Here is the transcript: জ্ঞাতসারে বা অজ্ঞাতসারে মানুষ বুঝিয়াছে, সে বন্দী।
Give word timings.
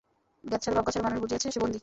জ্ঞাতসারে 0.49 0.73
বা 0.77 0.81
অজ্ঞাতসারে 0.81 1.05
মানুষ 1.07 1.17
বুঝিয়াছে, 1.23 1.47
সে 1.53 1.59
বন্দী। 1.63 1.79